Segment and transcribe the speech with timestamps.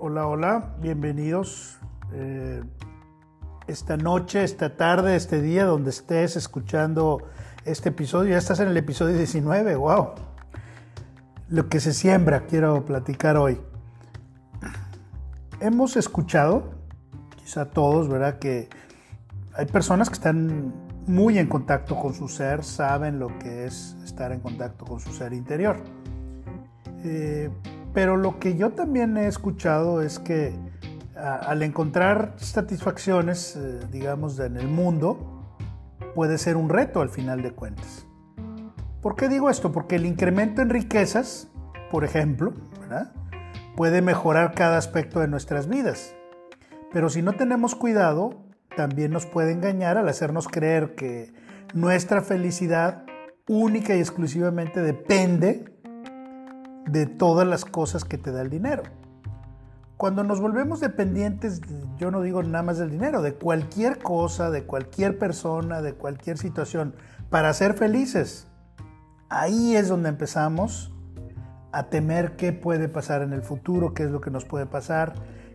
[0.00, 1.76] Hola, hola, bienvenidos.
[2.12, 2.62] Eh,
[3.66, 7.24] esta noche, esta tarde, este día, donde estés escuchando
[7.64, 10.10] este episodio, ya estás en el episodio 19, wow.
[11.48, 13.60] Lo que se siembra, quiero platicar hoy.
[15.58, 16.74] Hemos escuchado,
[17.34, 18.38] quizá todos, ¿verdad?
[18.38, 18.68] Que
[19.54, 20.72] hay personas que están
[21.08, 25.12] muy en contacto con su ser, saben lo que es estar en contacto con su
[25.12, 25.82] ser interior.
[27.02, 27.50] Eh,
[27.92, 30.54] pero lo que yo también he escuchado es que
[31.16, 35.56] al encontrar satisfacciones, eh, digamos, en el mundo,
[36.14, 38.06] puede ser un reto al final de cuentas.
[39.02, 39.72] ¿Por qué digo esto?
[39.72, 41.48] Porque el incremento en riquezas,
[41.90, 42.54] por ejemplo,
[43.76, 46.14] puede mejorar cada aspecto de nuestras vidas.
[46.92, 48.44] Pero si no tenemos cuidado,
[48.76, 51.32] también nos puede engañar al hacernos creer que
[51.74, 53.04] nuestra felicidad
[53.46, 55.77] única y exclusivamente depende
[56.90, 58.82] de todas las cosas que te da el dinero.
[59.96, 61.60] Cuando nos volvemos dependientes,
[61.98, 66.38] yo no digo nada más del dinero, de cualquier cosa, de cualquier persona, de cualquier
[66.38, 66.94] situación,
[67.30, 68.46] para ser felices,
[69.28, 70.94] ahí es donde empezamos
[71.72, 75.14] a temer qué puede pasar en el futuro, qué es lo que nos puede pasar,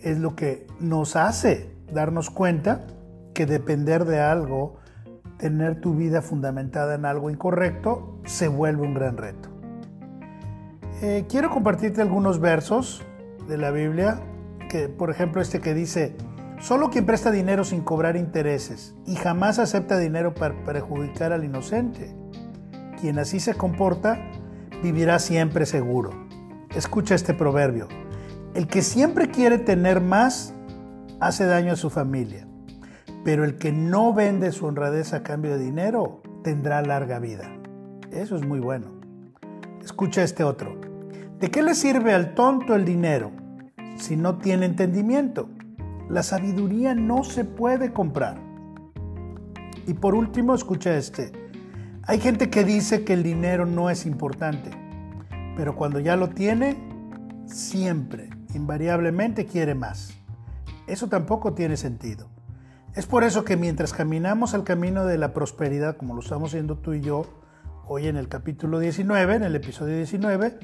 [0.00, 2.86] es lo que nos hace darnos cuenta
[3.34, 4.76] que depender de algo,
[5.38, 9.53] tener tu vida fundamentada en algo incorrecto, se vuelve un gran reto.
[11.06, 13.02] Eh, quiero compartirte algunos versos
[13.46, 14.22] de la Biblia,
[14.70, 16.16] que por ejemplo este que dice,
[16.60, 22.16] solo quien presta dinero sin cobrar intereses y jamás acepta dinero para perjudicar al inocente,
[22.98, 24.18] quien así se comporta,
[24.82, 26.26] vivirá siempre seguro.
[26.74, 27.86] Escucha este proverbio,
[28.54, 30.54] el que siempre quiere tener más,
[31.20, 32.48] hace daño a su familia,
[33.26, 37.54] pero el que no vende su honradez a cambio de dinero, tendrá larga vida.
[38.10, 38.86] Eso es muy bueno.
[39.82, 40.83] Escucha este otro.
[41.44, 43.30] ¿De qué le sirve al tonto el dinero
[43.98, 45.50] si no tiene entendimiento?
[46.08, 48.40] La sabiduría no se puede comprar.
[49.86, 51.32] Y por último, escucha este.
[52.04, 54.70] Hay gente que dice que el dinero no es importante,
[55.54, 56.78] pero cuando ya lo tiene,
[57.44, 60.14] siempre, invariablemente quiere más.
[60.86, 62.30] Eso tampoco tiene sentido.
[62.94, 66.78] Es por eso que mientras caminamos al camino de la prosperidad, como lo estamos haciendo
[66.78, 67.26] tú y yo,
[67.86, 70.58] hoy en el capítulo 19, en el episodio 19,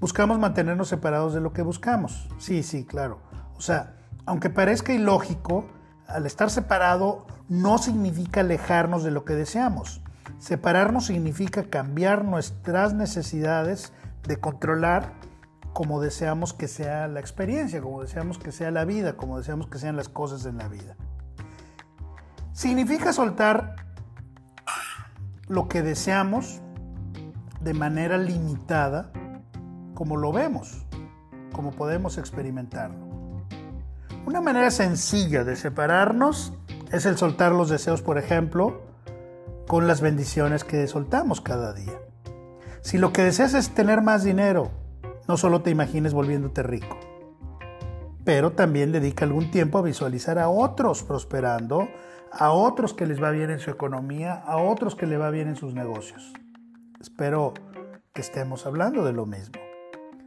[0.00, 2.28] buscamos mantenernos separados de lo que buscamos.
[2.38, 3.20] Sí, sí, claro.
[3.56, 3.94] O sea,
[4.26, 5.66] aunque parezca ilógico,
[6.06, 10.02] al estar separado no significa alejarnos de lo que deseamos.
[10.38, 13.92] Separarnos significa cambiar nuestras necesidades
[14.26, 15.14] de controlar
[15.72, 19.78] como deseamos que sea la experiencia, como deseamos que sea la vida, como deseamos que
[19.78, 20.96] sean las cosas en la vida.
[22.52, 23.76] Significa soltar
[25.48, 26.62] lo que deseamos
[27.66, 29.10] de manera limitada
[29.94, 30.86] como lo vemos,
[31.52, 33.04] como podemos experimentarlo.
[34.24, 36.52] Una manera sencilla de separarnos
[36.92, 38.82] es el soltar los deseos, por ejemplo,
[39.66, 41.98] con las bendiciones que soltamos cada día.
[42.82, 44.70] Si lo que deseas es tener más dinero,
[45.26, 46.96] no solo te imagines volviéndote rico,
[48.24, 51.88] pero también dedica algún tiempo a visualizar a otros prosperando,
[52.30, 55.48] a otros que les va bien en su economía, a otros que le va bien
[55.48, 56.32] en sus negocios.
[57.00, 57.54] Espero
[58.12, 59.60] que estemos hablando de lo mismo.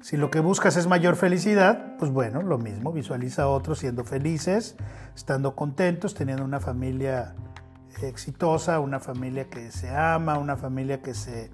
[0.00, 4.04] Si lo que buscas es mayor felicidad, pues bueno, lo mismo, visualiza a otros siendo
[4.04, 4.76] felices,
[5.14, 7.34] estando contentos, teniendo una familia
[8.02, 11.50] exitosa, una familia que se ama, una familia que se,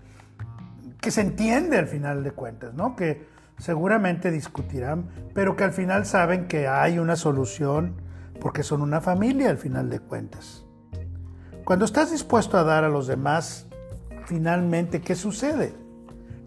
[1.01, 2.97] que se entiende al final de cuentas, ¿no?
[2.97, 3.27] Que
[3.59, 8.01] seguramente discutirán, pero que al final saben que hay una solución
[8.41, 10.65] porque son una familia al final de cuentas.
[11.65, 13.70] Cuando estás dispuesto a dar a los demás,
[14.31, 15.75] finalmente, ¿qué sucede?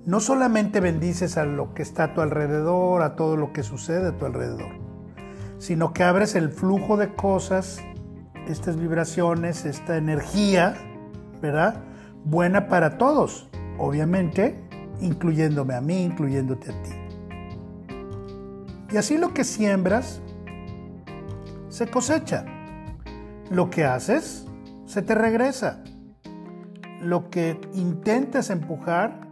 [0.06, 4.08] No solamente bendices a lo que está a tu alrededor, a todo lo que sucede
[4.08, 4.72] a tu alrededor,
[5.58, 7.82] sino que abres el flujo de cosas,
[8.48, 10.76] estas vibraciones, esta energía,
[11.42, 11.84] ¿verdad?
[12.24, 14.64] Buena para todos, obviamente,
[15.02, 16.92] incluyéndome a mí, incluyéndote a ti.
[18.94, 20.22] Y así lo que siembras,
[21.68, 22.46] se cosecha.
[23.50, 24.48] Lo que haces,
[24.86, 25.84] se te regresa
[27.04, 29.28] lo que intentas empujar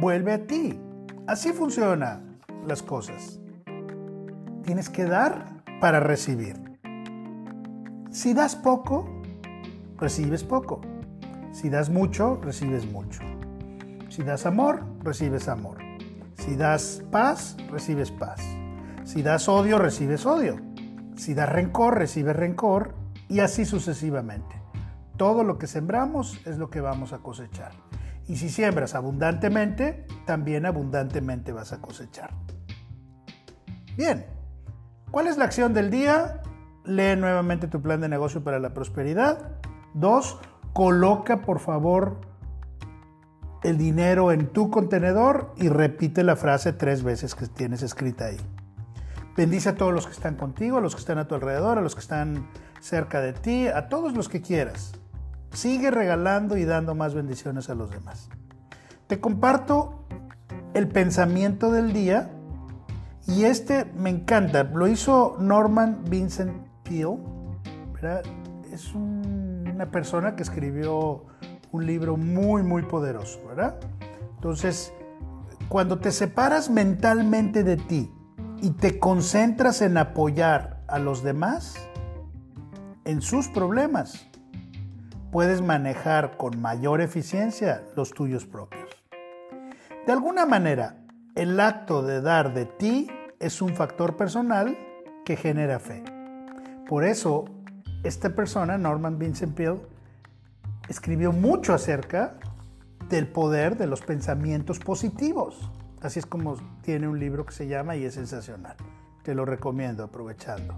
[0.00, 0.80] vuelve a ti.
[1.26, 3.40] Así funcionan las cosas.
[4.62, 6.56] Tienes que dar para recibir.
[8.10, 9.22] Si das poco,
[9.98, 10.80] recibes poco.
[11.52, 13.20] Si das mucho, recibes mucho.
[14.08, 15.78] Si das amor, recibes amor.
[16.34, 18.40] Si das paz, recibes paz.
[19.04, 20.60] Si das odio, recibes odio.
[21.16, 22.94] Si das rencor, recibes rencor
[23.28, 24.62] y así sucesivamente.
[25.22, 27.70] Todo lo que sembramos es lo que vamos a cosechar.
[28.26, 32.30] Y si siembras abundantemente, también abundantemente vas a cosechar.
[33.96, 34.26] Bien,
[35.12, 36.40] ¿Cuál es la acción del día?
[36.86, 39.60] Lee nuevamente tu plan de negocio para la prosperidad.
[39.92, 40.40] Dos,
[40.72, 42.22] coloca por favor
[43.62, 48.38] el dinero en tu contenedor y repite la frase tres veces que tienes escrita ahí.
[49.36, 51.82] Bendice a todos los que están contigo, a los que están a tu alrededor, a
[51.82, 52.48] los que están
[52.80, 54.94] cerca de ti, a todos los que quieras.
[55.52, 58.28] Sigue regalando y dando más bendiciones a los demás.
[59.06, 60.06] Te comparto
[60.74, 62.30] el pensamiento del día
[63.26, 64.64] y este me encanta.
[64.64, 66.52] Lo hizo Norman Vincent
[66.82, 67.18] Peale.
[68.72, 71.26] Es una persona que escribió
[71.70, 73.76] un libro muy, muy poderoso, ¿verdad?
[74.36, 74.92] Entonces,
[75.68, 78.10] cuando te separas mentalmente de ti
[78.60, 81.76] y te concentras en apoyar a los demás
[83.04, 84.26] en sus problemas,
[85.32, 88.90] puedes manejar con mayor eficiencia los tuyos propios.
[90.06, 90.98] De alguna manera,
[91.34, 93.08] el acto de dar de ti
[93.40, 94.76] es un factor personal
[95.24, 96.04] que genera fe.
[96.86, 97.46] Por eso,
[98.04, 99.80] esta persona, Norman Vincent Peale,
[100.90, 102.34] escribió mucho acerca
[103.08, 105.70] del poder de los pensamientos positivos.
[106.02, 108.76] Así es como tiene un libro que se llama y es sensacional.
[109.22, 110.74] Te lo recomiendo aprovechando.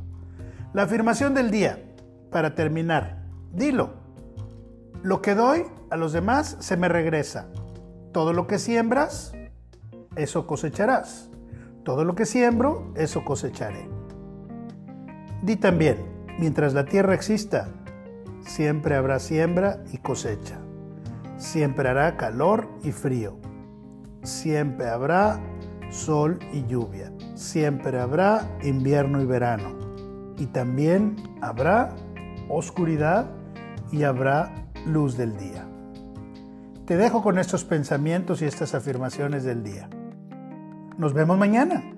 [0.73, 1.83] La afirmación del día,
[2.31, 4.04] para terminar, dilo.
[5.05, 7.47] Lo que doy a los demás se me regresa.
[8.13, 9.33] Todo lo que siembras,
[10.17, 11.31] eso cosecharás.
[11.85, 13.89] Todo lo que siembro, eso cosecharé.
[15.43, 15.99] Di también,
[16.41, 17.69] mientras la tierra exista,
[18.47, 20.59] Siempre habrá siembra y cosecha.
[21.39, 23.39] Siempre hará calor y frío.
[24.23, 25.41] Siempre habrá
[25.91, 27.11] sol y lluvia.
[27.35, 29.79] Siempre habrá invierno y verano.
[30.39, 31.97] Y también habrá
[32.49, 33.31] oscuridad
[33.91, 35.67] y habrá luz del día.
[36.87, 39.89] Te dejo con estos pensamientos y estas afirmaciones del día.
[40.99, 41.94] Nos vemos mañana.